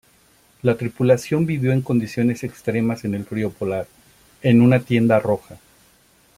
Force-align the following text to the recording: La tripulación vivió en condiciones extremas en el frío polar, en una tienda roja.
La 0.63 0.77
tripulación 0.77 1.45
vivió 1.45 1.71
en 1.71 1.83
condiciones 1.83 2.43
extremas 2.43 3.05
en 3.05 3.13
el 3.13 3.23
frío 3.23 3.51
polar, 3.51 3.85
en 4.41 4.63
una 4.63 4.79
tienda 4.79 5.19
roja. 5.19 5.59